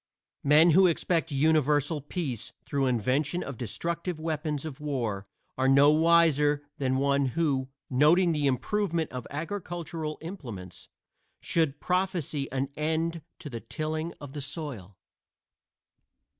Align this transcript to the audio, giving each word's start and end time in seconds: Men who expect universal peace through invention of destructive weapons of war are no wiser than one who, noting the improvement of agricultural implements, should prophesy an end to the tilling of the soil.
Men 0.43 0.71
who 0.71 0.87
expect 0.87 1.31
universal 1.31 2.01
peace 2.01 2.53
through 2.65 2.87
invention 2.87 3.43
of 3.43 3.55
destructive 3.55 4.19
weapons 4.19 4.65
of 4.65 4.79
war 4.79 5.27
are 5.59 5.67
no 5.67 5.91
wiser 5.91 6.63
than 6.79 6.97
one 6.97 7.27
who, 7.37 7.69
noting 7.87 8.31
the 8.31 8.47
improvement 8.47 9.11
of 9.11 9.27
agricultural 9.29 10.17
implements, 10.21 10.87
should 11.39 11.79
prophesy 11.79 12.51
an 12.51 12.69
end 12.75 13.21
to 13.37 13.47
the 13.47 13.59
tilling 13.59 14.11
of 14.19 14.33
the 14.33 14.41
soil. 14.41 14.97